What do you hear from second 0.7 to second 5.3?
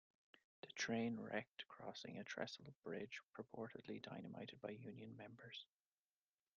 train wrecked crossing a trestle bridge purportedly dynamited by union